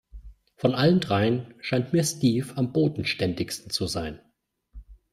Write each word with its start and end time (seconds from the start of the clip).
Von 0.55 0.73
allen 0.73 0.99
dreien 0.99 1.53
scheint 1.59 1.93
mir 1.93 2.03
Steve 2.03 2.57
am 2.57 2.73
bodenständigsten 2.73 3.69
zu 3.69 3.85
sein. 3.85 4.19